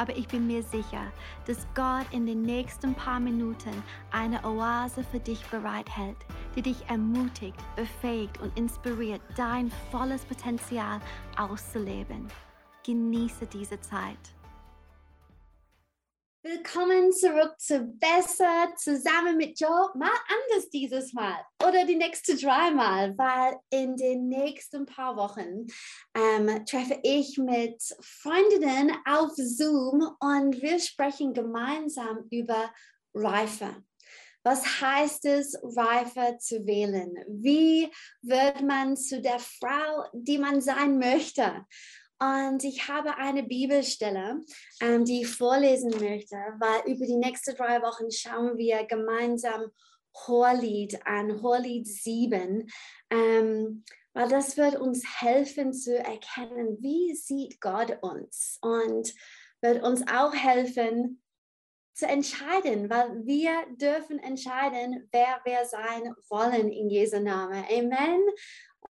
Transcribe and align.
aber 0.00 0.16
ich 0.16 0.26
bin 0.28 0.46
mir 0.46 0.62
sicher, 0.62 1.12
dass 1.46 1.66
Gott 1.74 2.06
in 2.10 2.24
den 2.24 2.40
nächsten 2.40 2.94
paar 2.94 3.20
Minuten 3.20 3.82
eine 4.10 4.42
Oase 4.46 5.04
für 5.04 5.20
dich 5.20 5.44
bereithält, 5.48 6.16
die 6.56 6.62
dich 6.62 6.88
ermutigt, 6.88 7.58
befähigt 7.76 8.40
und 8.40 8.58
inspiriert, 8.58 9.20
dein 9.36 9.70
volles 9.90 10.24
Potenzial 10.24 11.00
auszuleben. 11.36 12.28
Genieße 12.82 13.46
diese 13.46 13.78
Zeit. 13.82 14.39
Willkommen 16.42 17.12
zurück 17.12 17.52
zu 17.58 17.80
Besser 17.80 18.72
zusammen 18.74 19.36
mit 19.36 19.60
Joe. 19.60 19.90
Mal 19.94 20.08
anders 20.08 20.70
dieses 20.70 21.12
Mal 21.12 21.36
oder 21.62 21.84
die 21.84 21.96
nächste 21.96 22.34
dreimal, 22.34 23.12
weil 23.18 23.58
in 23.68 23.94
den 23.94 24.28
nächsten 24.28 24.86
paar 24.86 25.16
Wochen 25.16 25.66
ähm, 26.14 26.64
treffe 26.64 26.98
ich 27.02 27.36
mit 27.36 27.82
Freundinnen 28.00 28.90
auf 29.04 29.32
Zoom 29.34 30.16
und 30.18 30.62
wir 30.62 30.80
sprechen 30.80 31.34
gemeinsam 31.34 32.26
über 32.30 32.72
Reife. 33.12 33.84
Was 34.42 34.80
heißt 34.80 35.26
es, 35.26 35.58
reifer 35.62 36.38
zu 36.38 36.64
wählen? 36.64 37.12
Wie 37.28 37.92
wird 38.22 38.62
man 38.62 38.96
zu 38.96 39.20
der 39.20 39.40
Frau, 39.40 40.08
die 40.14 40.38
man 40.38 40.62
sein 40.62 40.98
möchte? 40.98 41.66
Und 42.22 42.64
ich 42.64 42.86
habe 42.86 43.16
eine 43.16 43.42
Bibelstelle, 43.42 44.42
ähm, 44.80 45.06
die 45.06 45.22
ich 45.22 45.28
vorlesen 45.28 45.90
möchte, 45.90 46.36
weil 46.58 46.92
über 46.92 47.06
die 47.06 47.16
nächsten 47.16 47.56
drei 47.56 47.80
Wochen 47.80 48.10
schauen 48.10 48.58
wir 48.58 48.84
gemeinsam 48.84 49.70
Horlied 50.14 51.06
an, 51.06 51.40
Horlied 51.40 51.86
7, 51.86 52.70
ähm, 53.10 53.84
weil 54.12 54.28
das 54.28 54.58
wird 54.58 54.76
uns 54.76 55.02
helfen 55.22 55.72
zu 55.72 55.96
erkennen, 55.96 56.76
wie 56.80 57.14
sieht 57.14 57.58
Gott 57.60 57.98
uns 58.02 58.58
und 58.60 59.14
wird 59.62 59.82
uns 59.82 60.02
auch 60.08 60.34
helfen 60.34 61.22
zu 61.94 62.06
entscheiden, 62.06 62.90
weil 62.90 63.24
wir 63.24 63.52
dürfen 63.76 64.18
entscheiden, 64.18 65.08
wer 65.10 65.40
wir 65.44 65.64
sein 65.64 66.14
wollen 66.28 66.70
in 66.70 66.90
Jesu 66.90 67.20
Namen. 67.20 67.64
Amen. 67.70 68.22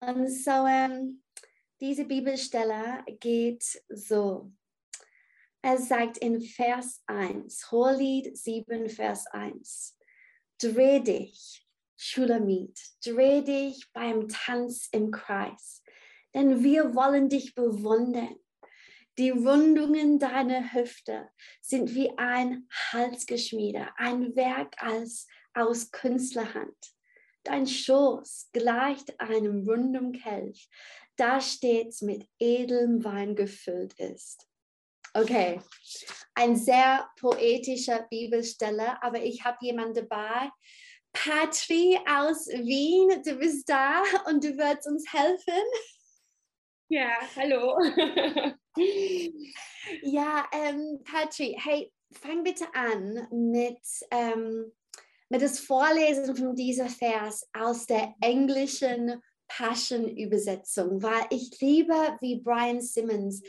Und 0.01 0.29
so, 0.29 0.67
ähm, 0.67 1.23
diese 1.81 2.05
Bibelstelle 2.05 3.05
geht 3.21 3.65
so. 3.89 4.53
Es 5.63 5.89
sagt 5.89 6.19
in 6.19 6.41
Vers 6.41 7.03
1, 7.07 7.71
Hohelied 7.71 8.37
7, 8.37 8.89
Vers 8.89 9.27
1, 9.27 9.99
dreh 10.59 11.01
dich, 11.01 11.67
Schulamit, 11.97 12.79
dreh 13.05 13.43
dich 13.43 13.91
beim 13.93 14.29
Tanz 14.29 14.89
im 14.93 15.11
Kreis, 15.11 15.83
denn 16.35 16.63
wir 16.63 16.95
wollen 16.95 17.29
dich 17.29 17.55
bewundern. 17.55 18.37
Die 19.19 19.31
Rundungen 19.31 20.19
deiner 20.19 20.73
Hüfte 20.75 21.31
sind 21.63 21.95
wie 21.95 22.17
ein 22.19 22.69
Halsgeschmiede, 22.93 23.89
ein 23.97 24.37
Werk 24.37 24.81
als, 24.81 25.27
aus 25.55 25.91
Künstlerhand. 25.91 26.77
Dein 27.43 27.67
Schoß 27.67 28.51
gleicht 28.53 29.19
einem 29.19 29.67
runden 29.67 30.13
Kelch, 30.13 30.69
da 31.17 31.41
stets 31.41 32.03
mit 32.03 32.27
edlem 32.39 33.05
Wein 33.05 33.35
gefüllt 33.35 33.95
ist. 33.99 34.47
Okay, 35.15 35.61
ein 36.35 36.57
sehr 36.57 37.09
poetischer 37.19 38.07
Bibelstelle, 38.11 39.03
aber 39.03 39.23
ich 39.23 39.45
habe 39.45 39.57
jemanden 39.63 40.07
dabei. 40.07 40.51
Patri 41.13 41.99
aus 42.07 42.47
Wien, 42.49 43.23
du 43.23 43.37
bist 43.37 43.69
da 43.69 44.03
und 44.27 44.45
du 44.45 44.57
wirst 44.59 44.87
uns 44.87 45.11
helfen. 45.11 45.65
Ja, 46.89 47.17
hallo. 47.35 47.79
ja, 50.03 50.47
ähm, 50.53 51.01
Patri, 51.03 51.57
hey, 51.59 51.91
fang 52.13 52.45
bitte 52.45 52.67
an 52.75 53.27
mit, 53.31 53.81
ähm, 54.11 54.71
mit 55.31 55.41
das 55.41 55.59
Vorlesen 55.59 56.37
von 56.37 56.55
dieser 56.55 56.89
Vers 56.89 57.49
aus 57.55 57.87
der 57.87 58.15
englischen 58.21 59.23
Passion-Übersetzung, 59.49 61.03
weil 61.03 61.27
ich 61.31 61.61
liebe, 61.61 61.95
wie 62.21 62.41
Brian 62.41 62.81
Simmons 62.81 63.43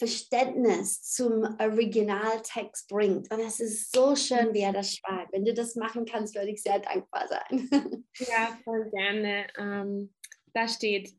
Verständnis 0.00 1.02
zum 1.02 1.42
Originaltext 1.58 2.88
bringt. 2.88 3.30
Und 3.30 3.40
es 3.40 3.60
ist 3.60 3.94
so 3.94 4.16
schön, 4.16 4.54
wie 4.54 4.60
er 4.60 4.72
das 4.72 4.96
schreibt. 4.96 5.32
Wenn 5.32 5.44
du 5.44 5.52
das 5.52 5.76
machen 5.76 6.06
kannst, 6.06 6.34
würde 6.34 6.50
ich 6.50 6.62
sehr 6.62 6.80
dankbar 6.80 7.28
sein. 7.28 7.68
Ja, 8.18 8.58
voll 8.64 8.90
gerne. 8.90 9.46
Ähm, 9.56 10.12
da 10.52 10.68
steht, 10.68 11.10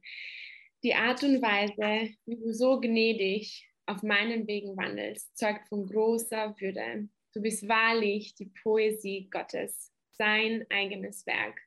die 0.83 0.93
Art 0.93 1.23
und 1.23 1.41
Weise, 1.41 2.13
wie 2.25 2.35
du 2.35 2.53
so 2.53 2.79
gnädig 2.79 3.67
auf 3.85 4.03
meinen 4.03 4.47
Wegen 4.47 4.75
wandelst, 4.77 5.35
zeugt 5.37 5.67
von 5.67 5.87
großer 5.87 6.55
Würde. 6.59 7.07
Du 7.33 7.41
bist 7.41 7.67
wahrlich 7.67 8.35
die 8.35 8.51
Poesie 8.61 9.29
Gottes, 9.31 9.91
sein 10.17 10.65
eigenes 10.69 11.25
Werk. 11.25 11.61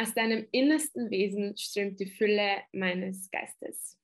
Aus 0.00 0.14
deinem 0.14 0.46
innersten 0.52 1.10
Wesen 1.10 1.56
strömt 1.56 1.98
die 1.98 2.06
Fülle 2.06 2.62
meines 2.72 3.28
Geistes. 3.32 3.98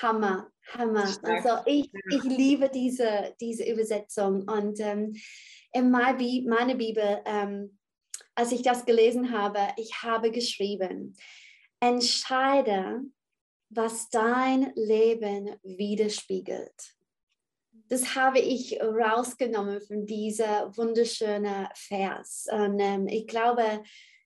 Hammer, 0.00 0.50
Hammer. 0.72 1.04
Also 1.22 1.62
ich, 1.66 1.90
ich 2.10 2.22
liebe 2.24 2.70
diese, 2.70 3.34
diese 3.40 3.70
Übersetzung. 3.70 4.48
Und 4.48 4.80
ähm, 4.80 5.14
in 5.72 5.90
meiner 5.90 6.74
Bibel, 6.74 7.20
ähm, 7.26 7.78
als 8.34 8.52
ich 8.52 8.62
das 8.62 8.86
gelesen 8.86 9.38
habe, 9.38 9.60
ich 9.76 10.02
habe 10.02 10.30
geschrieben, 10.30 11.14
entscheide, 11.80 13.02
was 13.68 14.08
dein 14.08 14.72
Leben 14.76 15.56
widerspiegelt. 15.62 16.96
Das 17.88 18.14
habe 18.14 18.38
ich 18.38 18.80
rausgenommen 18.80 19.80
von 19.82 20.06
dieser 20.06 20.74
wunderschönen 20.76 21.68
Vers. 21.74 22.46
Und 22.50 22.80
ähm, 22.80 23.06
ich 23.08 23.26
glaube, 23.26 23.82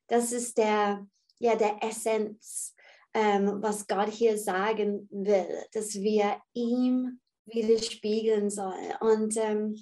das 0.09 0.33
ist 0.33 0.59
der, 0.59 1.07
ja, 1.39 1.55
der 1.57 1.83
Essenz, 1.83 2.75
ähm, 3.15 3.63
was 3.63 3.87
Gott 3.87 4.11
hier 4.11 4.37
sagen 4.37 5.09
will, 5.11 5.65
dass 5.73 5.95
wir 5.95 6.37
ihm 6.53 7.21
widerspiegeln 7.47 8.51
sollen. 8.51 8.93
Und 9.01 9.37
ähm, 9.37 9.81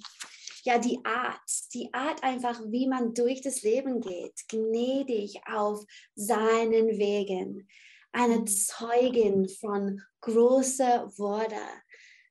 ja, 0.63 0.77
die 0.77 0.99
Art, 1.03 1.39
die 1.73 1.93
Art 1.93 2.23
einfach, 2.23 2.61
wie 2.67 2.87
man 2.87 3.13
durch 3.13 3.41
das 3.41 3.61
Leben 3.63 4.01
geht, 4.01 4.47
gnädig 4.49 5.39
auf 5.49 5.83
seinen 6.15 6.97
Wegen, 6.97 7.67
eine 8.11 8.39
mhm. 8.39 8.47
Zeugin 8.47 9.47
von 9.47 10.01
großer 10.21 11.11
Worte, 11.17 11.55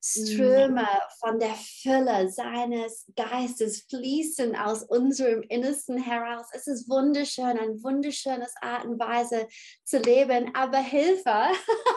Ströme 0.08 0.82
mhm. 0.82 1.18
von 1.18 1.38
der 1.40 1.54
Fülle 1.54 2.30
seines 2.30 3.06
Geistes 3.16 3.86
fließen 3.90 4.54
aus 4.54 4.84
unserem 4.84 5.42
Innersten 5.42 5.98
heraus. 5.98 6.46
Es 6.52 6.68
ist 6.68 6.88
wunderschön, 6.88 7.58
eine 7.58 7.82
wunderschöne 7.82 8.46
Art 8.60 8.84
und 8.84 9.00
Weise 9.00 9.48
zu 9.84 9.98
leben. 9.98 10.54
Aber 10.54 10.78
Hilfe, 10.78 11.48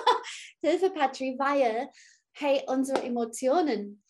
Hilfe, 0.63 0.89
Patri, 0.89 1.35
weil, 1.37 1.89
hey, 2.31 2.63
unsere 2.65 3.03
Emotionen, 3.03 4.03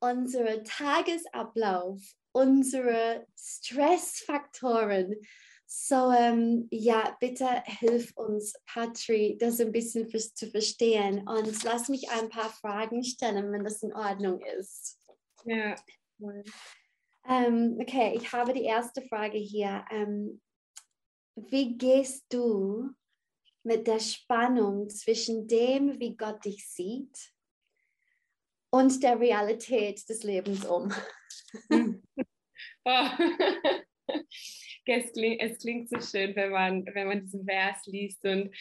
unser 0.00 0.62
Tagesablauf, 0.62 2.02
unsere 2.32 3.26
Stressfaktoren, 3.38 5.16
so, 5.68 6.12
ähm, 6.12 6.68
ja, 6.70 7.16
bitte 7.18 7.46
hilf 7.64 8.12
uns, 8.16 8.54
Patri, 8.66 9.36
das 9.38 9.60
ein 9.60 9.72
bisschen 9.72 10.08
für, 10.08 10.18
zu 10.18 10.48
verstehen. 10.48 11.26
Und 11.28 11.64
lass 11.64 11.88
mich 11.88 12.08
ein 12.10 12.28
paar 12.28 12.50
Fragen 12.50 13.02
stellen, 13.02 13.52
wenn 13.52 13.64
das 13.64 13.82
in 13.82 13.92
Ordnung 13.92 14.40
ist. 14.40 14.98
Ja. 15.44 15.74
Ähm, 17.28 17.76
okay, 17.80 18.14
ich 18.16 18.32
habe 18.32 18.52
die 18.52 18.64
erste 18.64 19.02
Frage 19.02 19.38
hier. 19.38 19.84
Ähm, 19.90 20.40
wie 21.34 21.76
gehst 21.76 22.24
du 22.28 22.90
mit 23.64 23.88
der 23.88 23.98
Spannung 23.98 24.88
zwischen 24.88 25.48
dem, 25.48 25.98
wie 25.98 26.16
Gott 26.16 26.44
dich 26.44 26.68
sieht, 26.68 27.32
und 28.70 29.02
der 29.02 29.18
Realität 29.18 30.08
des 30.08 30.22
Lebens 30.22 30.64
um? 30.64 30.92
oh. 32.84 33.08
es 34.86 35.12
klingt, 35.12 35.40
es 35.42 35.58
klingt 35.58 35.88
so 35.88 36.00
schön, 36.00 36.34
wenn 36.36 36.50
man, 36.50 36.86
wenn 36.94 37.08
man 37.08 37.20
diesen 37.22 37.44
Vers 37.44 37.86
liest. 37.86 38.24
Und 38.24 38.54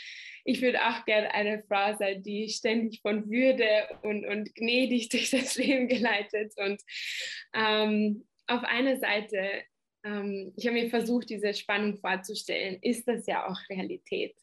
ich 0.44 0.62
würde 0.62 0.82
auch 0.86 1.06
gerne 1.06 1.34
eine 1.34 1.64
Frau 1.64 1.96
sein, 1.98 2.24
die 2.24 2.50
ständig 2.50 3.02
von 3.02 3.30
Würde 3.30 3.88
und, 4.04 4.26
und 4.26 4.54
gnädig 4.56 5.10
durch 5.10 5.32
das 5.32 5.56
Leben 5.56 5.88
geleitet. 5.88 6.54
Und 6.58 6.82
ähm, 7.54 8.26
auf 8.48 8.64
einer 8.64 8.98
Seite, 8.98 9.64
ähm, 10.04 10.54
ich 10.56 10.66
habe 10.68 10.80
mir 10.80 10.90
versucht, 10.90 11.30
diese 11.30 11.54
Spannung 11.54 11.98
vorzustellen, 11.98 12.78
ist 12.82 13.08
das 13.08 13.26
ja 13.28 13.48
auch 13.48 13.60
Realität. 13.70 14.36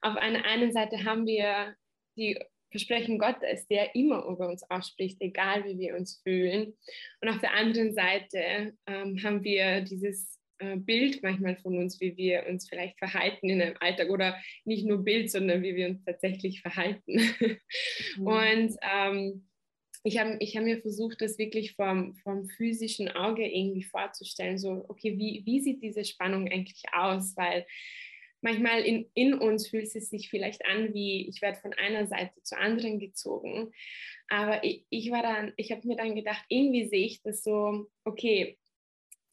Auf 0.00 0.16
einer 0.16 0.44
einen 0.44 0.72
Seite 0.72 1.04
haben 1.04 1.26
wir 1.26 1.76
die 2.16 2.38
Versprechen 2.72 3.18
Gottes, 3.18 3.68
der 3.68 3.94
immer 3.94 4.24
über 4.26 4.48
uns 4.48 4.68
ausspricht, 4.68 5.18
egal 5.20 5.64
wie 5.64 5.78
wir 5.78 5.96
uns 5.96 6.20
fühlen. 6.24 6.74
Und 7.20 7.28
auf 7.28 7.38
der 7.38 7.54
anderen 7.54 7.94
Seite 7.94 8.74
ähm, 8.86 9.22
haben 9.22 9.44
wir 9.44 9.82
dieses 9.82 10.40
äh, 10.58 10.76
Bild 10.76 11.22
manchmal 11.22 11.56
von 11.56 11.78
uns, 11.78 12.00
wie 12.00 12.16
wir 12.16 12.46
uns 12.48 12.68
vielleicht 12.68 12.98
verhalten 12.98 13.48
in 13.48 13.62
einem 13.62 13.76
Alltag 13.80 14.10
oder 14.10 14.36
nicht 14.64 14.86
nur 14.86 15.04
Bild, 15.04 15.30
sondern 15.30 15.62
wie 15.62 15.76
wir 15.76 15.88
uns 15.88 16.04
tatsächlich 16.04 16.60
verhalten. 16.60 17.20
Mhm. 18.16 18.26
Und 18.26 18.76
ähm, 18.82 19.48
ich 20.04 20.18
habe 20.18 20.36
ich 20.40 20.56
hab 20.56 20.64
mir 20.64 20.80
versucht, 20.80 21.20
das 21.20 21.38
wirklich 21.38 21.74
vom, 21.74 22.14
vom 22.16 22.48
physischen 22.48 23.08
Auge 23.08 23.46
irgendwie 23.46 23.84
vorzustellen. 23.84 24.58
So, 24.58 24.84
okay, 24.88 25.16
wie, 25.16 25.42
wie 25.44 25.60
sieht 25.60 25.82
diese 25.82 26.04
Spannung 26.04 26.48
eigentlich 26.48 26.82
aus? 26.92 27.36
Weil 27.36 27.66
manchmal 28.42 28.82
in, 28.82 29.08
in 29.14 29.34
uns 29.34 29.68
fühlt 29.68 29.94
es 29.94 30.10
sich 30.10 30.28
vielleicht 30.28 30.64
an, 30.66 30.92
wie 30.92 31.28
ich 31.28 31.40
werde 31.40 31.60
von 31.60 31.72
einer 31.72 32.06
Seite 32.06 32.42
zur 32.42 32.58
anderen 32.58 32.98
gezogen. 32.98 33.72
Aber 34.28 34.62
ich, 34.64 34.84
ich 34.90 35.10
war 35.10 35.22
dann, 35.22 35.52
ich 35.56 35.72
habe 35.72 35.86
mir 35.86 35.96
dann 35.96 36.14
gedacht, 36.14 36.44
irgendwie 36.48 36.86
sehe 36.86 37.06
ich 37.06 37.22
das 37.22 37.42
so, 37.42 37.86
okay, 38.04 38.58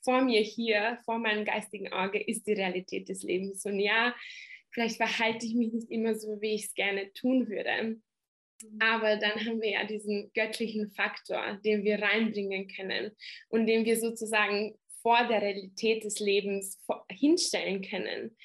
vor 0.02 0.22
mir 0.22 0.42
hier, 0.42 1.00
vor 1.06 1.20
meinem 1.20 1.44
geistigen 1.44 1.92
Auge 1.92 2.22
ist 2.22 2.48
die 2.48 2.54
Realität 2.54 3.10
des 3.10 3.24
Lebens. 3.24 3.66
Und 3.66 3.80
ja, 3.80 4.16
vielleicht 4.72 4.98
verhalte 4.98 5.46
ich 5.46 5.56
mich 5.56 5.74
nicht 5.74 5.92
immer 5.92 6.16
so, 6.16 6.42
wie 6.42 6.56
ich 6.56 6.66
es 6.66 6.74
gerne 6.74 7.12
tun 7.14 7.50
würde. 7.50 8.00
Aber 8.80 9.18
dann 9.18 9.46
haben 9.46 9.62
wir 9.62 9.72
ja 9.72 9.86
diesen 9.86 10.32
göttlichen 10.34 10.90
Faktor, 10.92 11.60
den 11.64 11.84
wir 11.84 12.02
reinbringen 12.02 12.68
können 12.68 13.12
und 13.50 13.68
den 13.68 13.86
wir 13.86 13.98
sozusagen 13.98 14.78
vor 15.02 15.28
der 15.28 15.42
Realität 15.42 16.04
des 16.04 16.20
Lebens 16.20 16.78
hinstellen 17.10 17.82
können. 17.82 18.36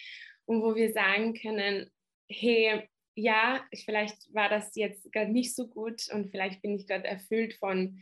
Und 0.47 0.63
wo 0.63 0.75
wir 0.75 0.93
sagen 0.93 1.35
können, 1.35 1.91
hey, 2.29 2.89
ja, 3.17 3.65
vielleicht 3.85 4.33
war 4.35 4.49
das 4.49 4.75
jetzt 4.75 5.13
gerade 5.13 5.31
nicht 5.31 5.55
so 5.55 5.69
gut 5.69 6.09
und 6.13 6.31
vielleicht 6.31 6.63
bin 6.63 6.75
ich 6.75 6.87
gerade 6.87 7.07
erfüllt 7.07 7.55
von, 7.55 8.01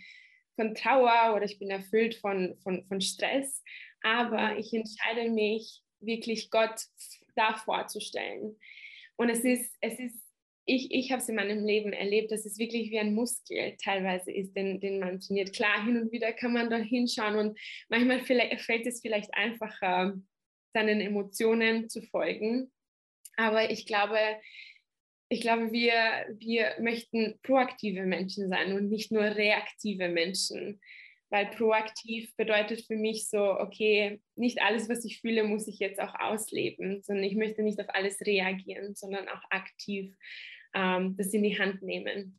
von 0.57 0.75
Trauer 0.75 1.35
oder 1.37 1.45
ich 1.45 1.59
bin 1.59 1.71
erfüllt 1.71 2.15
von, 2.17 2.57
von, 2.63 2.85
von 2.87 3.01
Stress, 3.01 3.63
aber 4.03 4.57
ich 4.57 4.73
entscheide 4.73 5.31
mich 5.31 5.83
wirklich 6.01 6.51
Gott 6.51 6.81
da 7.37 7.55
vorzustellen. 7.55 8.59
Und 9.17 9.29
es 9.29 9.45
ist, 9.45 9.77
es 9.81 9.99
ist 9.99 10.23
ich, 10.65 10.93
ich 10.93 11.11
habe 11.11 11.21
es 11.21 11.29
in 11.29 11.35
meinem 11.35 11.65
Leben 11.65 11.93
erlebt, 11.93 12.31
dass 12.31 12.47
es 12.47 12.59
wirklich 12.59 12.91
wie 12.91 12.99
ein 12.99 13.15
Muskel 13.15 13.77
teilweise 13.83 14.31
ist, 14.31 14.55
den, 14.55 14.81
den 14.81 15.01
man 15.01 15.21
trainiert. 15.21 15.53
Klar, 15.53 15.85
hin 15.85 16.01
und 16.01 16.13
wieder 16.13 16.33
kann 16.33 16.53
man 16.53 16.71
da 16.71 16.77
hinschauen 16.77 17.37
und 17.37 17.59
manchmal 17.89 18.21
fällt 18.21 18.87
es 18.87 19.01
vielleicht 19.01 19.35
einfacher, 19.35 20.15
seinen 20.73 21.01
Emotionen 21.01 21.89
zu 21.89 22.03
folgen. 22.03 22.73
Aber 23.37 23.71
ich 23.71 23.87
glaube, 23.87 24.19
ich 25.29 25.41
glaube, 25.41 25.73
wir, 25.73 26.27
wir 26.39 26.75
möchten 26.81 27.39
proaktive 27.43 28.05
Menschen 28.05 28.49
sein 28.51 28.75
und 28.75 28.91
nicht 28.91 29.11
nur 29.11 29.23
reaktive 29.23 30.09
Menschen. 30.09 30.81
Weil 31.31 31.47
proaktiv 31.47 32.37
bedeutet 32.37 32.85
für 32.87 32.97
mich 32.97 33.31
so, 33.31 33.59
okay, 33.59 34.21
nicht 34.37 34.61
alles, 34.61 34.91
was 34.91 35.03
ich 35.07 35.21
fühle, 35.23 35.45
muss 35.45 35.67
ich 35.67 35.79
jetzt 35.79 35.99
auch 35.99 36.15
ausleben, 36.21 37.03
sondern 37.03 37.25
ich 37.25 37.37
möchte 37.37 37.63
nicht 37.63 37.81
auf 37.81 37.89
alles 37.89 38.21
reagieren, 38.21 38.95
sondern 38.95 39.29
auch 39.31 39.43
aktiv 39.49 40.15
ähm, 40.75 41.17
das 41.17 41.33
in 41.33 41.43
die 41.43 41.59
Hand 41.59 41.81
nehmen. 41.81 42.39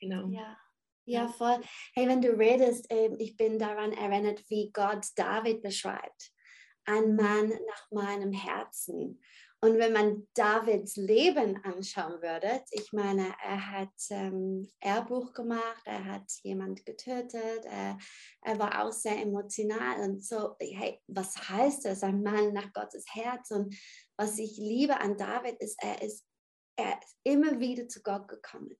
Genau. 0.00 0.28
Ja. 0.28 0.58
Ja, 1.06 1.28
voll. 1.28 1.60
Hey, 1.94 2.08
wenn 2.08 2.22
du 2.22 2.30
redest, 2.30 2.86
ähm, 2.88 3.16
ich 3.18 3.36
bin 3.36 3.58
daran 3.58 3.92
erinnert, 3.92 4.42
wie 4.48 4.70
Gott 4.72 5.06
David 5.16 5.62
beschreibt. 5.62 6.32
Ein 6.86 7.16
Mann 7.16 7.48
nach 7.48 7.90
meinem 7.90 8.32
Herzen. 8.32 9.20
Und 9.60 9.78
wenn 9.78 9.94
man 9.94 10.28
Davids 10.34 10.96
Leben 10.96 11.56
anschauen 11.64 12.20
würde, 12.20 12.62
ich 12.70 12.92
meine, 12.92 13.34
er 13.42 13.70
hat 13.70 13.94
ähm, 14.10 14.68
Ehrbuch 14.80 15.32
gemacht, 15.32 15.82
er 15.86 16.04
hat 16.04 16.30
jemand 16.42 16.84
getötet, 16.84 17.64
er, 17.64 17.96
er 18.42 18.58
war 18.58 18.84
auch 18.84 18.92
sehr 18.92 19.22
emotional 19.22 20.00
und 20.00 20.22
so, 20.22 20.54
hey, 20.60 21.00
was 21.06 21.48
heißt 21.48 21.86
das, 21.86 22.02
ein 22.02 22.22
Mann 22.22 22.52
nach 22.52 22.74
Gottes 22.74 23.06
Herz? 23.08 23.50
Und 23.52 23.74
was 24.18 24.38
ich 24.38 24.58
liebe 24.58 25.00
an 25.00 25.16
David 25.16 25.58
ist, 25.60 25.82
er 25.82 26.02
ist 26.02 26.26
er 26.76 26.98
ist 27.02 27.16
immer 27.22 27.60
wieder 27.60 27.88
zu 27.88 28.02
Gott 28.02 28.28
gekommen, 28.28 28.76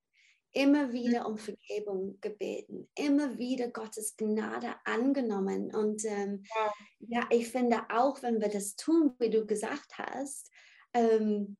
immer 0.54 0.92
wieder 0.92 1.26
um 1.26 1.36
Vergebung 1.36 2.18
gebeten, 2.20 2.88
immer 2.94 3.38
wieder 3.38 3.68
Gottes 3.68 4.16
Gnade 4.16 4.74
angenommen. 4.84 5.74
Und 5.74 6.04
ähm, 6.04 6.44
ja. 6.56 6.72
ja. 7.00 7.26
ich 7.30 7.48
finde 7.48 7.82
auch, 7.90 8.22
wenn 8.22 8.40
wir 8.40 8.48
das 8.48 8.76
tun, 8.76 9.14
wie 9.18 9.30
du 9.30 9.44
gesagt 9.44 9.98
hast, 9.98 10.50
ähm, 10.94 11.56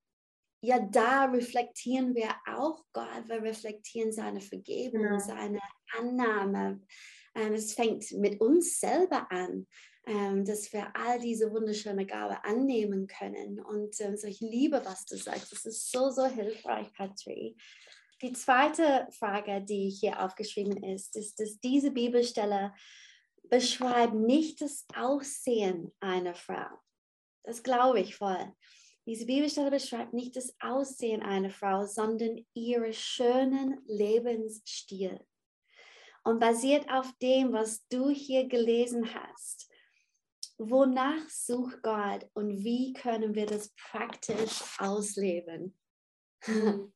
ja, 0.63 0.79
da 0.79 1.27
reflektieren 1.27 2.15
wir 2.15 2.31
auch 2.47 2.83
Gott, 2.93 3.29
wir 3.29 3.43
reflektieren 3.43 4.13
seine 4.13 4.41
Vergebung, 4.41 5.05
ja. 5.05 5.21
seine 5.21 5.61
Annahme. 5.99 6.81
Ähm, 7.35 7.53
es 7.53 7.75
fängt 7.75 8.11
mit 8.13 8.41
uns 8.41 8.81
selber 8.81 9.31
an 9.31 9.67
ähm, 10.07 10.45
dass 10.45 10.73
wir 10.73 10.95
all 10.95 11.19
diese 11.19 11.51
wunderschöne 11.51 12.07
Gabe 12.07 12.45
annehmen 12.45 13.07
können. 13.07 13.61
Und 13.61 13.99
ähm, 14.01 14.17
so, 14.17 14.27
ich 14.27 14.41
liebe, 14.41 14.83
was 14.85 15.07
du 15.07 15.17
sagst. 15.17 15.51
Das 15.53 15.65
ist 15.65 15.91
so, 15.91 16.11
so 16.11 16.27
hilfreich, 16.27 16.93
Patri. 16.93 17.57
Die 18.23 18.33
zweite 18.33 19.09
Frage, 19.11 19.63
die 19.63 19.91
hier 19.91 20.23
aufgeschrieben 20.23 20.83
ist, 20.83 21.17
ist, 21.17 21.41
dass 21.41 21.59
diese 21.61 21.91
Bibelstelle 21.91 22.73
beschreibt 23.51 24.15
nicht 24.15 24.61
das 24.61 24.87
Aussehen 24.97 25.93
einer 26.01 26.35
Frau. 26.35 26.67
Das 27.43 27.63
glaube 27.63 28.01
ich 28.01 28.17
voll. 28.17 28.53
Diese 29.07 29.27
Bibelstelle 29.27 29.71
beschreibt 29.71 30.15
nicht 30.15 30.35
das 30.37 30.55
Aussehen 30.61 31.23
einer 31.23 31.51
Frau, 31.51 31.85
sondern 31.85 32.47
ihren 32.55 32.93
schönen 32.93 33.83
Lebensstil. 33.87 35.21
Und 36.23 36.41
basiert 36.41 36.89
auf 36.91 37.13
dem, 37.21 37.53
was 37.53 37.87
du 37.89 38.09
hier 38.09 38.49
gelesen 38.49 39.13
hast, 39.13 39.71
wonach 40.57 41.29
sucht 41.29 41.83
Gott 41.83 42.27
und 42.33 42.65
wie 42.65 42.95
können 42.95 43.35
wir 43.35 43.45
das 43.45 43.75
praktisch 43.75 44.63
ausleben? 44.79 45.79
Hm. 46.45 46.94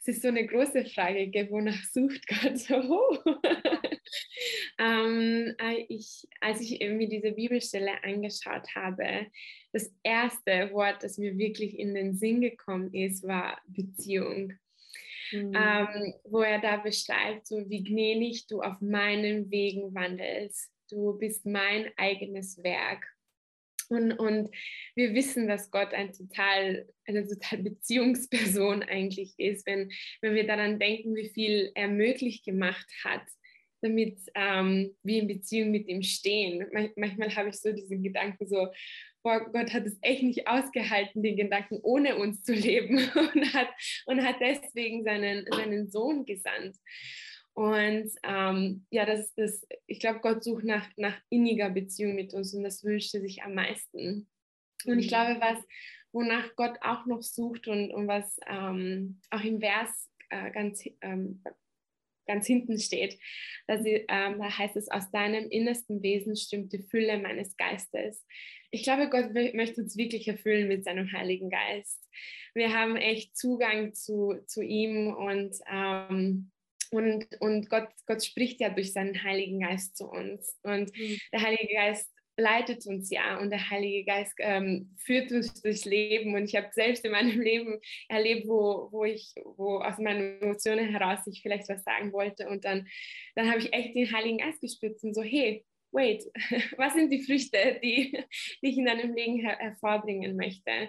Es 0.00 0.08
ist 0.08 0.22
so 0.22 0.28
eine 0.28 0.46
große 0.46 0.86
Frage, 0.86 1.48
wonach 1.50 1.84
sucht 1.84 2.26
Gott 2.26 2.58
so? 2.58 3.18
ähm, 4.78 5.54
äh, 5.58 5.84
ich, 5.88 6.26
als 6.40 6.60
ich 6.60 6.80
mir 6.80 7.08
diese 7.08 7.32
Bibelstelle 7.32 8.02
angeschaut 8.02 8.74
habe, 8.74 9.26
das 9.72 9.92
erste 10.02 10.72
Wort, 10.72 11.02
das 11.02 11.18
mir 11.18 11.36
wirklich 11.36 11.78
in 11.78 11.94
den 11.94 12.14
Sinn 12.14 12.40
gekommen 12.40 12.92
ist, 12.94 13.26
war 13.26 13.60
Beziehung. 13.66 14.54
Mhm. 15.32 15.52
Ähm, 15.54 16.14
wo 16.24 16.40
er 16.40 16.60
da 16.60 16.78
beschreibt, 16.78 17.46
so 17.46 17.68
wie 17.68 17.84
gnädig 17.84 18.46
du 18.48 18.62
auf 18.62 18.80
meinen 18.80 19.50
Wegen 19.50 19.94
wandelst 19.94 20.72
du 20.90 21.16
bist 21.16 21.46
mein 21.46 21.90
eigenes 21.96 22.62
Werk. 22.62 23.06
Und, 23.90 24.12
und 24.12 24.50
wir 24.94 25.14
wissen, 25.14 25.48
dass 25.48 25.70
Gott 25.70 25.92
ein 25.92 26.12
total, 26.12 26.86
eine 27.06 27.26
total 27.26 27.58
Beziehungsperson 27.58 28.84
eigentlich 28.84 29.34
ist, 29.36 29.66
wenn, 29.66 29.90
wenn 30.22 30.34
wir 30.34 30.46
daran 30.46 30.78
denken, 30.78 31.16
wie 31.16 31.28
viel 31.28 31.72
er 31.74 31.88
möglich 31.88 32.44
gemacht 32.44 32.86
hat, 33.04 33.22
damit 33.82 34.18
ähm, 34.34 34.94
wir 35.02 35.22
in 35.22 35.28
Beziehung 35.28 35.72
mit 35.72 35.88
ihm 35.88 36.02
stehen. 36.02 36.66
Manchmal 36.96 37.34
habe 37.34 37.48
ich 37.48 37.56
so 37.56 37.72
diesen 37.72 38.02
Gedanken 38.02 38.46
so, 38.46 38.68
boah, 39.22 39.40
Gott 39.52 39.72
hat 39.72 39.86
es 39.86 39.98
echt 40.02 40.22
nicht 40.22 40.46
ausgehalten, 40.46 41.22
den 41.22 41.36
Gedanken 41.36 41.80
ohne 41.82 42.16
uns 42.16 42.42
zu 42.42 42.52
leben 42.52 42.96
und 43.14 43.54
hat, 43.54 43.68
und 44.06 44.22
hat 44.22 44.36
deswegen 44.40 45.04
seinen, 45.04 45.46
seinen 45.50 45.90
Sohn 45.90 46.24
gesandt. 46.24 46.76
Und 47.54 48.10
ähm, 48.22 48.86
ja, 48.90 49.04
das 49.04 49.20
ist 49.20 49.38
das, 49.38 49.66
ich 49.86 50.00
glaube, 50.00 50.20
Gott 50.20 50.44
sucht 50.44 50.64
nach, 50.64 50.88
nach 50.96 51.18
inniger 51.30 51.70
Beziehung 51.70 52.14
mit 52.14 52.32
uns 52.32 52.54
und 52.54 52.62
das 52.62 52.84
wünscht 52.84 53.14
er 53.14 53.20
sich 53.20 53.42
am 53.42 53.54
meisten. 53.54 54.28
Und 54.86 54.98
ich 54.98 55.06
mhm. 55.06 55.08
glaube, 55.08 55.40
was, 55.40 55.58
wonach 56.12 56.54
Gott 56.56 56.78
auch 56.80 57.06
noch 57.06 57.22
sucht 57.22 57.68
und, 57.68 57.92
und 57.92 58.08
was 58.08 58.38
ähm, 58.46 59.20
auch 59.30 59.42
im 59.42 59.60
Vers 59.60 60.10
äh, 60.30 60.50
ganz, 60.52 60.84
ähm, 61.02 61.42
ganz 62.26 62.46
hinten 62.46 62.78
steht, 62.78 63.18
dass 63.66 63.82
ähm, 63.84 64.06
da 64.38 64.58
heißt 64.58 64.76
es, 64.76 64.88
aus 64.88 65.10
deinem 65.10 65.48
innersten 65.50 66.02
Wesen 66.02 66.36
stimmt 66.36 66.72
die 66.72 66.82
Fülle 66.82 67.18
meines 67.18 67.56
Geistes. 67.56 68.24
Ich 68.70 68.84
glaube, 68.84 69.10
Gott 69.10 69.34
möchte 69.34 69.82
uns 69.82 69.96
wirklich 69.96 70.28
erfüllen 70.28 70.68
mit 70.68 70.84
seinem 70.84 71.10
Heiligen 71.12 71.50
Geist. 71.50 72.08
Wir 72.54 72.72
haben 72.72 72.96
echt 72.96 73.36
Zugang 73.36 73.94
zu, 73.94 74.34
zu 74.46 74.62
ihm 74.62 75.12
und 75.12 75.56
ähm, 75.70 76.52
und, 76.90 77.26
und 77.40 77.70
Gott, 77.70 77.88
Gott 78.06 78.24
spricht 78.24 78.60
ja 78.60 78.68
durch 78.68 78.92
seinen 78.92 79.22
Heiligen 79.22 79.60
Geist 79.60 79.96
zu 79.96 80.08
uns. 80.08 80.58
Und 80.62 80.96
mhm. 80.96 81.18
der 81.32 81.42
Heilige 81.42 81.72
Geist 81.72 82.10
leitet 82.36 82.86
uns 82.86 83.10
ja 83.10 83.38
und 83.38 83.50
der 83.50 83.70
Heilige 83.70 84.04
Geist 84.04 84.32
ähm, 84.38 84.96
führt 84.98 85.30
uns 85.30 85.62
durchs 85.62 85.84
Leben. 85.84 86.34
Und 86.34 86.44
ich 86.44 86.56
habe 86.56 86.68
selbst 86.72 87.04
in 87.04 87.12
meinem 87.12 87.40
Leben 87.40 87.78
erlebt, 88.08 88.48
wo, 88.48 88.88
wo 88.90 89.04
ich, 89.04 89.32
wo 89.44 89.78
aus 89.78 89.98
meinen 89.98 90.40
Emotionen 90.40 90.88
heraus 90.88 91.20
ich 91.26 91.42
vielleicht 91.42 91.68
was 91.68 91.84
sagen 91.84 92.12
wollte. 92.12 92.48
Und 92.48 92.64
dann, 92.64 92.88
dann 93.34 93.48
habe 93.48 93.58
ich 93.58 93.72
echt 93.72 93.94
den 93.94 94.12
Heiligen 94.12 94.38
Geist 94.38 94.60
gespürt 94.60 95.02
und 95.02 95.14
so, 95.14 95.22
hey, 95.22 95.64
wait, 95.92 96.24
was 96.76 96.94
sind 96.94 97.10
die 97.10 97.22
Früchte, 97.22 97.78
die, 97.82 98.12
die 98.12 98.26
ich 98.68 98.78
in 98.78 98.86
deinem 98.86 99.14
Leben 99.14 99.40
her 99.40 99.56
hervorbringen 99.58 100.36
möchte? 100.36 100.88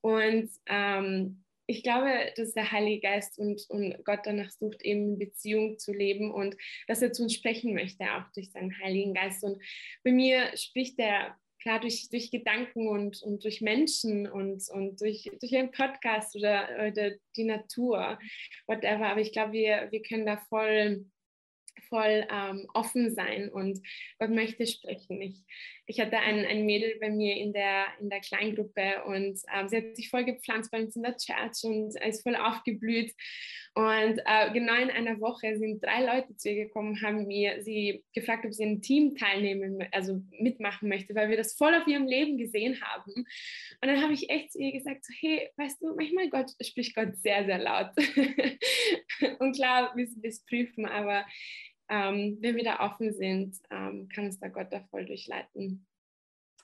Und 0.00 0.50
ähm, 0.66 1.44
ich 1.68 1.82
glaube, 1.82 2.32
dass 2.34 2.54
der 2.54 2.72
Heilige 2.72 3.02
Geist 3.02 3.38
und, 3.38 3.68
und 3.68 4.02
Gott 4.04 4.20
danach 4.24 4.50
sucht, 4.50 4.82
eben 4.82 5.12
in 5.12 5.18
Beziehung 5.18 5.78
zu 5.78 5.92
leben 5.92 6.32
und 6.32 6.56
dass 6.86 7.02
er 7.02 7.12
zu 7.12 7.22
uns 7.22 7.34
sprechen 7.34 7.74
möchte, 7.74 8.04
auch 8.04 8.24
durch 8.34 8.50
seinen 8.50 8.76
Heiligen 8.78 9.12
Geist. 9.12 9.44
Und 9.44 9.62
bei 10.02 10.10
mir 10.10 10.56
spricht 10.56 10.98
er 10.98 11.36
klar 11.60 11.78
durch, 11.78 12.08
durch 12.08 12.30
Gedanken 12.30 12.88
und, 12.88 13.22
und 13.22 13.44
durch 13.44 13.60
Menschen 13.60 14.26
und, 14.26 14.66
und 14.70 15.00
durch, 15.02 15.30
durch 15.40 15.54
einen 15.54 15.70
Podcast 15.70 16.34
oder, 16.34 16.88
oder 16.88 17.10
die 17.36 17.44
Natur, 17.44 18.18
whatever. 18.66 19.10
Aber 19.10 19.20
ich 19.20 19.32
glaube, 19.32 19.52
wir, 19.52 19.88
wir 19.90 20.00
können 20.00 20.24
da 20.24 20.38
voll 20.48 21.04
voll 21.88 22.26
ähm, 22.30 22.66
offen 22.74 23.14
sein 23.14 23.48
und 23.48 23.80
Gott 24.18 24.30
möchte 24.30 24.66
sprechen. 24.66 25.20
Ich, 25.20 25.42
ich 25.86 26.00
hatte 26.00 26.18
ein, 26.18 26.44
ein 26.44 26.66
Mädel 26.66 26.98
bei 27.00 27.10
mir 27.10 27.36
in 27.36 27.52
der, 27.52 27.86
in 28.00 28.10
der 28.10 28.20
Kleingruppe 28.20 29.04
und 29.06 29.38
ähm, 29.54 29.68
sie 29.68 29.76
hat 29.78 29.96
sich 29.96 30.10
voll 30.10 30.24
gepflanzt 30.24 30.70
bei 30.70 30.82
uns 30.82 30.96
in 30.96 31.02
der 31.02 31.16
Church 31.16 31.64
und 31.64 31.94
ist 32.00 32.22
voll 32.22 32.36
aufgeblüht. 32.36 33.14
Und 33.74 34.20
äh, 34.24 34.52
genau 34.52 34.74
in 34.74 34.90
einer 34.90 35.20
Woche 35.20 35.56
sind 35.56 35.84
drei 35.84 36.04
Leute 36.04 36.34
zu 36.36 36.50
ihr 36.50 36.64
gekommen, 36.64 37.00
haben 37.00 37.28
mir 37.28 37.62
sie 37.62 38.02
gefragt, 38.12 38.44
ob 38.44 38.52
sie 38.52 38.64
ein 38.64 38.82
Team 38.82 39.14
teilnehmen, 39.14 39.86
also 39.92 40.20
mitmachen 40.32 40.88
möchte, 40.88 41.14
weil 41.14 41.30
wir 41.30 41.36
das 41.36 41.54
voll 41.54 41.74
auf 41.74 41.86
ihrem 41.86 42.06
Leben 42.06 42.38
gesehen 42.38 42.80
haben. 42.80 43.12
Und 43.14 43.26
dann 43.82 44.02
habe 44.02 44.14
ich 44.14 44.30
echt 44.30 44.50
zu 44.50 44.58
ihr 44.58 44.72
gesagt, 44.72 45.04
so, 45.04 45.14
hey, 45.20 45.48
weißt 45.56 45.80
du, 45.80 45.94
manchmal 45.94 46.28
Gott, 46.28 46.50
spricht 46.60 46.96
Gott 46.96 47.16
sehr, 47.18 47.44
sehr 47.44 47.58
laut. 47.58 47.90
und 49.38 49.54
klar 49.54 49.94
müssen 49.94 50.22
wir 50.22 50.30
es 50.30 50.44
prüfen, 50.44 50.84
aber 50.84 51.24
ähm, 51.88 52.38
wenn 52.40 52.56
wir 52.56 52.64
da 52.64 52.80
offen 52.80 53.12
sind, 53.12 53.56
ähm, 53.70 54.08
kann 54.08 54.26
uns 54.26 54.38
da 54.38 54.48
Gott 54.48 54.68
da 54.70 54.80
voll 54.90 55.06
durchleiten. 55.06 55.86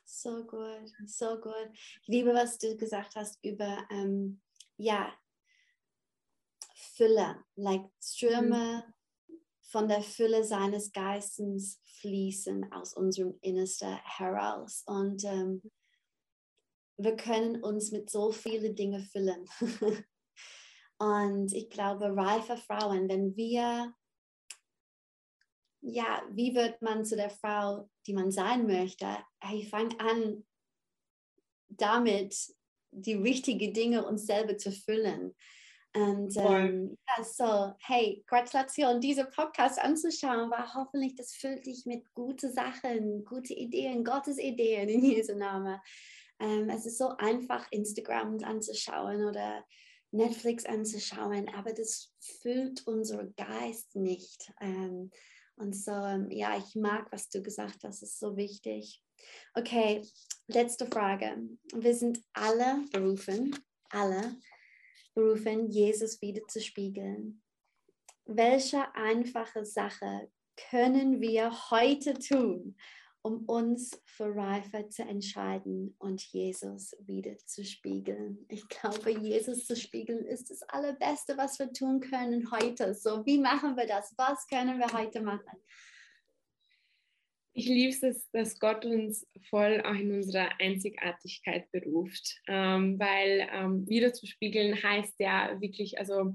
So 0.04 0.44
gut, 0.44 0.92
so 1.06 1.40
gut. 1.40 1.70
Ich 1.72 2.08
liebe, 2.08 2.34
was 2.34 2.58
du 2.58 2.76
gesagt 2.76 3.16
hast 3.16 3.42
über, 3.42 3.86
ähm, 3.90 4.40
ja, 4.76 5.12
Fülle, 6.74 7.44
like 7.56 7.90
Ströme 8.00 8.84
mhm. 9.26 9.34
von 9.62 9.88
der 9.88 10.02
Fülle 10.02 10.44
seines 10.44 10.92
Geistes 10.92 11.80
fließen 12.00 12.70
aus 12.72 12.94
unserem 12.94 13.36
Innersten 13.40 13.96
heraus. 14.04 14.82
Und 14.86 15.24
ähm, 15.24 15.62
wir 16.96 17.16
können 17.16 17.62
uns 17.62 17.90
mit 17.90 18.10
so 18.10 18.30
vielen 18.30 18.76
Dingen 18.76 19.02
füllen. 19.04 19.48
Und 20.98 21.52
ich 21.52 21.70
glaube, 21.70 22.14
reife 22.16 22.56
Frauen, 22.56 23.08
wenn 23.08 23.34
wir 23.36 23.92
ja, 25.84 26.22
wie 26.30 26.54
wird 26.54 26.80
man 26.80 27.04
zu 27.04 27.14
der 27.14 27.30
Frau, 27.30 27.88
die 28.06 28.14
man 28.14 28.30
sein 28.30 28.66
möchte? 28.66 29.06
Hey, 29.40 29.64
fang 29.64 29.94
an, 30.00 30.44
damit 31.68 32.36
die 32.90 33.14
richtigen 33.14 33.74
Dinge 33.74 34.06
uns 34.06 34.26
selber 34.26 34.56
zu 34.56 34.72
füllen. 34.72 35.34
Und 35.94 36.36
ähm, 36.38 36.96
ja, 37.06 37.22
so, 37.22 37.74
hey, 37.80 38.24
Gratulation, 38.26 39.00
diese 39.00 39.26
Podcast 39.26 39.78
anzuschauen, 39.78 40.50
war 40.50 40.74
hoffentlich, 40.74 41.14
das 41.14 41.34
füllt 41.34 41.66
dich 41.66 41.84
mit 41.86 42.12
guten 42.14 42.52
Sachen, 42.52 43.24
gute 43.24 43.54
Ideen, 43.54 44.04
Gottes 44.04 44.38
Ideen 44.38 44.88
in 44.88 45.04
Jesu 45.04 45.36
Namen. 45.36 45.78
Ähm, 46.40 46.68
es 46.70 46.86
ist 46.86 46.98
so 46.98 47.10
einfach, 47.18 47.70
Instagram 47.70 48.38
anzuschauen 48.42 49.24
oder 49.24 49.64
Netflix 50.10 50.64
anzuschauen, 50.64 51.48
aber 51.54 51.72
das 51.72 52.12
füllt 52.18 52.86
unseren 52.86 53.34
Geist 53.36 53.94
nicht. 53.94 54.52
Ähm, 54.60 55.10
und 55.56 55.74
so, 55.74 55.92
ähm, 55.92 56.30
ja, 56.30 56.56
ich 56.56 56.74
mag, 56.74 57.10
was 57.12 57.28
du 57.28 57.42
gesagt 57.42 57.84
hast, 57.84 58.02
ist 58.02 58.18
so 58.18 58.36
wichtig. 58.36 59.02
Okay, 59.54 60.02
letzte 60.48 60.86
Frage. 60.86 61.36
Wir 61.74 61.94
sind 61.94 62.20
alle 62.32 62.84
berufen, 62.92 63.56
alle 63.90 64.36
berufen, 65.14 65.70
Jesus 65.70 66.20
wieder 66.20 66.42
zu 66.48 66.60
spiegeln. 66.60 67.42
Welche 68.26 68.94
einfache 68.94 69.64
Sache 69.64 70.30
können 70.70 71.20
wir 71.20 71.70
heute 71.70 72.14
tun, 72.14 72.76
um 73.24 73.46
uns 73.46 73.98
für 74.04 74.36
Reife 74.36 74.90
zu 74.90 75.02
entscheiden 75.02 75.96
und 75.98 76.22
Jesus 76.22 76.94
wieder 77.00 77.38
zu 77.38 77.64
spiegeln. 77.64 78.44
Ich 78.48 78.68
glaube, 78.68 79.12
Jesus 79.12 79.66
zu 79.66 79.76
spiegeln 79.76 80.26
ist 80.26 80.50
das 80.50 80.62
Allerbeste, 80.64 81.38
was 81.38 81.58
wir 81.58 81.72
tun 81.72 82.00
können 82.00 82.50
heute. 82.50 82.92
So, 82.92 83.24
wie 83.24 83.38
machen 83.38 83.76
wir 83.78 83.86
das? 83.86 84.12
Was 84.18 84.46
können 84.46 84.78
wir 84.78 84.92
heute 84.92 85.22
machen? 85.22 85.58
Ich 87.54 87.66
liebe 87.66 88.06
es, 88.06 88.30
dass 88.32 88.58
Gott 88.58 88.84
uns 88.84 89.26
voll 89.48 89.80
auch 89.86 89.94
in 89.94 90.12
unserer 90.12 90.50
Einzigartigkeit 90.60 91.70
beruft, 91.72 92.42
ähm, 92.46 92.98
weil 92.98 93.48
ähm, 93.52 93.88
wieder 93.88 94.12
zu 94.12 94.26
spiegeln 94.26 94.82
heißt 94.82 95.18
ja 95.18 95.58
wirklich, 95.62 95.98
also 95.98 96.34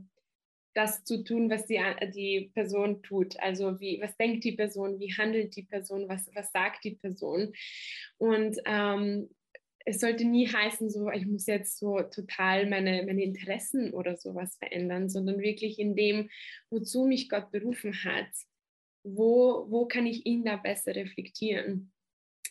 das 0.73 1.03
zu 1.03 1.23
tun, 1.23 1.49
was 1.49 1.65
die, 1.65 1.81
die 2.13 2.51
Person 2.53 3.01
tut. 3.01 3.39
Also 3.39 3.79
wie, 3.79 3.99
was 4.01 4.15
denkt 4.17 4.43
die 4.43 4.53
Person, 4.53 4.99
wie 4.99 5.13
handelt 5.13 5.55
die 5.55 5.63
Person, 5.63 6.07
was, 6.07 6.29
was 6.33 6.51
sagt 6.51 6.83
die 6.83 6.95
Person. 6.95 7.53
Und 8.17 8.57
ähm, 8.65 9.29
es 9.85 9.99
sollte 9.99 10.25
nie 10.25 10.47
heißen, 10.47 10.89
so 10.89 11.09
ich 11.09 11.25
muss 11.25 11.47
jetzt 11.47 11.79
so 11.79 12.01
total 12.01 12.69
meine, 12.69 13.03
meine 13.05 13.23
Interessen 13.23 13.93
oder 13.93 14.17
sowas 14.17 14.55
verändern, 14.57 15.09
sondern 15.09 15.39
wirklich 15.39 15.79
in 15.79 15.95
dem, 15.95 16.29
wozu 16.69 17.05
mich 17.05 17.29
Gott 17.29 17.51
berufen 17.51 18.03
hat, 18.03 18.29
wo, 19.03 19.65
wo 19.69 19.87
kann 19.87 20.05
ich 20.05 20.25
ihn 20.25 20.43
da 20.43 20.57
besser 20.57 20.95
reflektieren 20.95 21.91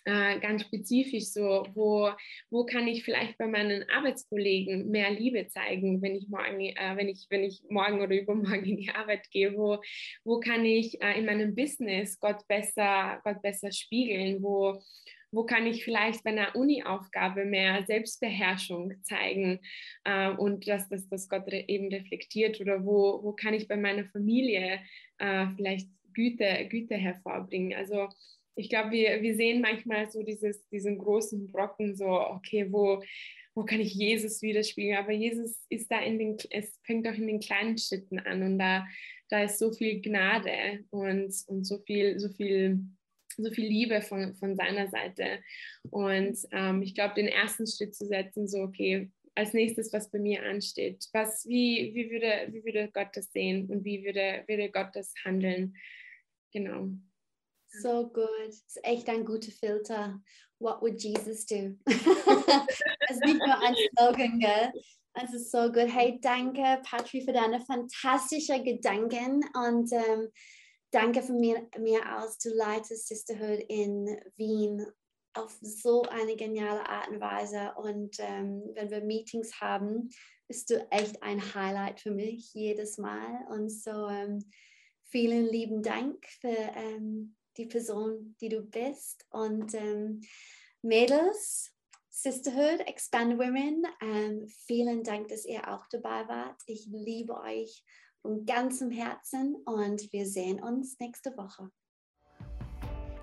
äh, 0.05 0.39
ganz 0.41 0.63
spezifisch 0.63 1.27
so, 1.27 1.67
wo, 1.75 2.11
wo 2.51 2.65
kann 2.65 2.89
ich 2.89 3.05
vielleicht 3.05 3.39
bei 3.39 3.47
meinen 3.47 3.89
Arbeitskollegen 3.91 4.91
mehr 4.91 5.11
Liebe 5.11 5.47
zeigen, 5.49 6.03
wenn 6.03 6.15
ich 6.15 6.29
morgen, 6.29 6.61
äh, 6.61 6.97
wenn 6.97 7.09
ich, 7.09 7.27
wenn 7.31 7.45
ich 7.45 7.63
morgen 7.69 8.01
oder 8.01 8.15
übermorgen 8.21 8.65
in 8.65 8.77
die 8.77 8.91
Arbeit 8.91 9.31
gehe, 9.31 9.55
wo, 9.57 9.81
wo 10.25 10.41
kann 10.41 10.65
ich 10.65 11.01
äh, 11.03 11.19
in 11.19 11.27
meinem 11.27 11.55
Business 11.55 12.19
Gott 12.21 12.47
besser, 12.49 13.21
Gott 13.25 13.43
besser 13.43 13.73
spiegeln, 13.73 14.43
wo, 14.43 14.83
wo 15.31 15.45
kann 15.45 15.67
ich 15.67 15.85
vielleicht 15.85 16.25
bei 16.25 16.31
einer 16.31 16.57
Uni-Aufgabe 16.57 17.45
mehr 17.45 17.85
Selbstbeherrschung 17.87 18.95
zeigen 19.03 19.61
äh, 20.05 20.31
und 20.31 20.67
dass 20.67 20.89
das, 20.89 21.09
das 21.09 21.29
Gott 21.29 21.47
re 21.49 21.65
eben 21.69 21.89
reflektiert? 21.89 22.61
Oder 22.61 22.85
wo, 22.85 23.23
wo 23.23 23.33
kann 23.33 23.55
ich 23.55 23.69
bei 23.69 23.77
meiner 23.77 24.05
Familie 24.07 24.81
äh, 25.19 25.47
vielleicht 25.57 25.89
Güte, 26.15 26.67
Güte 26.69 26.97
hervorbringen. 26.97 27.79
Also 27.79 28.09
ich 28.59 28.69
glaube, 28.69 28.91
wir, 28.91 29.23
wir 29.23 29.37
sehen 29.37 29.61
manchmal 29.61 30.11
so 30.11 30.23
dieses, 30.23 30.67
diesen 30.69 30.99
großen 30.99 31.47
Brocken, 31.47 31.95
so, 31.95 32.07
okay, 32.09 32.67
wo, 32.71 33.03
wo 33.55 33.65
kann 33.65 33.81
ich 33.81 33.95
Jesus 33.95 34.43
widerspiegeln? 34.43 34.99
Aber 34.99 35.13
Jesus 35.13 35.65
ist 35.69 35.91
da 35.91 36.01
in 36.01 36.19
den, 36.19 36.37
es 36.51 36.79
fängt 36.83 37.07
auch 37.07 37.15
in 37.15 37.29
den 37.29 37.41
kleinen 37.41 37.79
Schritten 37.79 38.19
an 38.19 38.43
und 38.43 38.59
da, 38.59 38.87
da 39.29 39.45
ist 39.45 39.59
so 39.59 39.73
viel 39.73 40.01
Gnade 40.01 40.85
und, 40.91 41.33
und 41.47 41.65
so 41.65 41.79
viel, 41.87 42.19
so 42.19 42.29
viel, 42.31 42.81
so 43.37 43.51
viel 43.53 43.67
Liebe 43.67 44.03
von, 44.03 44.35
von 44.35 44.57
seiner 44.57 44.89
Seite. 44.89 45.39
Und 45.91 46.37
ähm, 46.51 46.83
ich 46.83 46.95
glaube, 46.95 47.15
den 47.15 47.29
ersten 47.29 47.67
Schritt 47.67 47.95
zu 47.95 48.07
setzen, 48.07 48.49
so, 48.49 48.63
okay, 48.63 49.09
als 49.37 49.53
nächstes, 49.53 49.93
was 49.93 50.11
bei 50.11 50.19
mir 50.19 50.43
ansteht, 50.43 51.07
was, 51.13 51.47
wie, 51.47 51.93
wie, 51.95 52.11
würde, 52.11 52.49
wie 52.53 52.65
würde 52.65 52.91
Gott 52.93 53.11
das 53.15 53.31
sehen 53.31 53.71
und 53.71 53.85
wie 53.85 54.05
würde, 54.05 54.43
würde 54.49 54.69
Gott 54.69 54.91
das 54.95 55.15
handeln? 55.25 55.77
Genau. 56.53 56.91
So 57.71 58.09
gut. 58.09 58.29
Das 58.47 58.57
ist 58.57 58.85
echt 58.85 59.09
ein 59.09 59.25
guter 59.25 59.53
Filter. 59.53 60.21
What 60.59 60.83
would 60.83 61.01
Jesus 61.03 61.47
do? 61.47 61.77
Es 61.87 61.97
ist 63.11 63.25
nicht 63.25 63.39
nur 63.39 63.59
ein 63.61 63.77
Slogan, 63.97 64.41
gell? 64.41 64.73
Es 65.15 65.35
ist 65.35 65.51
so 65.51 65.67
gut. 65.71 65.89
Hey, 65.89 66.19
danke, 66.21 66.81
Patri, 66.83 67.23
für 67.23 67.33
deine 67.33 67.61
fantastischen 67.61 68.65
Gedanken 68.65 69.45
und 69.55 69.93
ähm, 69.93 70.29
danke 70.91 71.23
von 71.23 71.39
mir, 71.39 71.69
mir 71.79 72.01
aus. 72.19 72.39
Du 72.39 72.51
leitest 72.51 73.09
Sisterhood 73.09 73.61
in 73.69 74.21
Wien 74.37 74.87
auf 75.35 75.57
so 75.61 76.03
eine 76.03 76.37
geniale 76.37 76.89
Art 76.89 77.09
und 77.09 77.21
Weise. 77.21 77.73
Und 77.77 78.17
ähm, 78.19 78.63
wenn 78.75 78.91
wir 78.91 79.03
Meetings 79.03 79.61
haben, 79.61 80.11
bist 80.49 80.71
du 80.71 80.91
echt 80.91 81.23
ein 81.23 81.55
Highlight 81.55 82.01
für 82.01 82.11
mich 82.11 82.53
jedes 82.55 82.99
Mal. 82.99 83.47
Und 83.51 83.71
so 83.71 84.09
ähm, 84.09 84.51
vielen 85.05 85.47
lieben 85.47 85.83
Dank 85.83 86.27
für 86.41 86.49
ähm, 86.49 87.37
die 87.59 87.67
Person, 87.67 88.37
die 88.41 88.49
du 88.49 88.63
bist. 88.63 89.27
Und 89.31 89.75
ähm, 89.75 90.23
Mädels, 90.83 91.73
Sisterhood, 92.09 92.81
Expand 92.87 93.39
Women, 93.39 93.85
ähm, 94.01 94.47
vielen 94.67 95.03
Dank, 95.03 95.29
dass 95.29 95.45
ihr 95.45 95.69
auch 95.69 95.87
dabei 95.91 96.27
wart. 96.29 96.61
Ich 96.67 96.89
liebe 96.91 97.39
euch 97.41 97.85
von 98.23 98.47
ganzem 98.47 98.91
Herzen 98.91 99.57
und 99.67 100.13
wir 100.13 100.27
sehen 100.27 100.63
uns 100.63 100.99
nächste 100.99 101.37
Woche. 101.37 101.71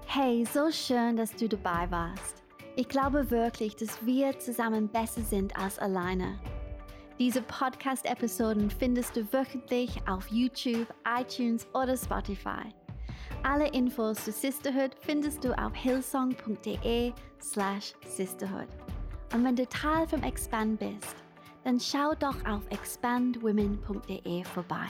Hey, 0.05 0.45
so 0.45 0.71
schön, 0.71 1.17
dass 1.17 1.35
du 1.35 1.49
dabei 1.49 1.89
warst. 1.91 2.43
Ich 2.77 2.87
glaube 2.87 3.31
wirklich, 3.31 3.75
dass 3.75 4.05
wir 4.05 4.37
zusammen 4.39 4.89
besser 4.89 5.21
sind 5.21 5.57
als 5.57 5.79
alleine. 5.79 6.39
Diese 7.17 7.41
Podcast-Episoden 7.41 8.69
findest 8.69 9.15
du 9.15 9.31
wöchentlich 9.31 10.05
auf 10.07 10.27
YouTube, 10.29 10.87
iTunes 11.05 11.65
oder 11.73 11.95
Spotify. 11.95 12.73
Alle 13.47 13.67
Infos 13.67 14.25
zu 14.25 14.31
Sisterhood 14.31 14.95
findest 15.01 15.43
du 15.43 15.55
auf 15.55 15.71
hillsong.de 15.75 17.13
slash 17.39 17.93
sisterhood. 18.07 18.67
Und 19.35 19.43
wenn 19.45 19.55
du 19.55 19.67
Teil 19.67 20.07
vom 20.07 20.23
Expand 20.23 20.79
bist, 20.79 21.15
dann 21.63 21.79
schau 21.79 22.15
doch 22.15 22.43
auf 22.47 22.63
expandwomen.de 22.71 24.43
vorbei. 24.45 24.87